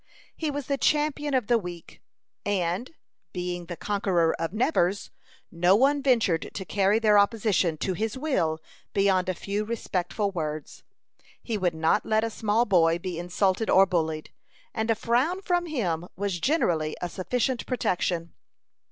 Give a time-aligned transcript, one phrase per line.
[0.35, 2.01] He was the champion of the weak,
[2.43, 2.89] and,
[3.33, 5.11] being the conqueror of Nevers,
[5.51, 8.59] no one ventured to carry their opposition to his will
[8.95, 10.81] beyond a few respectful words.
[11.43, 14.31] He would not let a small boy be insulted or bullied;
[14.73, 18.33] and a frown from him was generally a sufficient protection.